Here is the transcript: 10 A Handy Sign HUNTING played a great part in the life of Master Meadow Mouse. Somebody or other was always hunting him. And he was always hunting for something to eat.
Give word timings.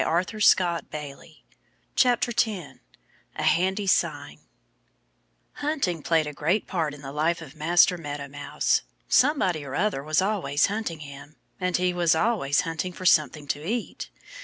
10 0.01 0.41
A 3.35 3.43
Handy 3.43 3.85
Sign 3.85 4.39
HUNTING 5.53 6.01
played 6.01 6.25
a 6.25 6.33
great 6.33 6.65
part 6.65 6.95
in 6.95 7.03
the 7.03 7.11
life 7.11 7.39
of 7.39 7.55
Master 7.55 7.99
Meadow 7.99 8.27
Mouse. 8.27 8.81
Somebody 9.07 9.63
or 9.63 9.75
other 9.75 10.01
was 10.03 10.19
always 10.19 10.65
hunting 10.65 11.01
him. 11.01 11.35
And 11.59 11.77
he 11.77 11.93
was 11.93 12.15
always 12.15 12.61
hunting 12.61 12.93
for 12.93 13.05
something 13.05 13.45
to 13.49 13.63
eat. 13.63 14.09